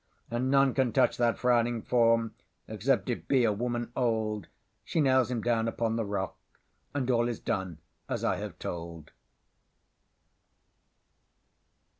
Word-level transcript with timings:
And 0.31 0.49
none 0.49 0.73
can 0.73 0.91
touch 0.93 1.15
that 1.17 1.37
Frowning 1.37 1.83
Form, 1.83 2.33
Except 2.67 3.07
it 3.11 3.27
be 3.27 3.43
a 3.43 3.53
Woman 3.53 3.91
Old; 3.95 4.47
She 4.83 4.99
nails 4.99 5.29
him 5.29 5.43
down 5.43 5.67
upon 5.67 5.95
the 5.95 6.03
rock, 6.05 6.39
And 6.91 7.07
all 7.11 7.27
is 7.29 7.39
done 7.39 7.77
as 8.09 8.23
I 8.23 8.37
have 8.37 8.57
told. 8.57 9.11